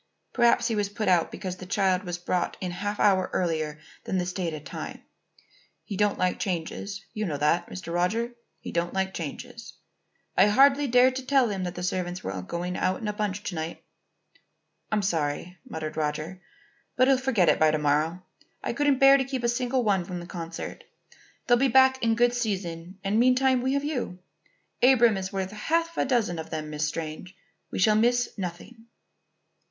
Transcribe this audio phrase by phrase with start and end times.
[0.33, 3.77] Perhaps he was put out because the child was brought in a half hour earlier
[4.05, 5.03] than the stated time.
[5.83, 7.93] He don't like changes; you know that, Mr.
[7.93, 9.73] Roger; he don't like changes.
[10.35, 13.13] I hardly dared to tell him that the servants were all going out in a
[13.13, 13.83] bunch to night."
[14.91, 16.41] "I'm sorry," muttered Roger.
[16.95, 18.23] "But he'll forget it by to morrow.
[18.63, 20.83] I couldn't bear to keep a single one from the concert.
[21.45, 24.17] They'll be back in good season and meantime we have you.
[24.81, 27.35] Abram is worth half a dozen of them, Miss Strange.
[27.69, 28.87] We shall miss nothing."